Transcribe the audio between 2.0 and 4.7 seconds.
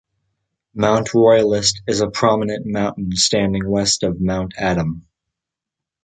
a prominent mountain standing west of Mount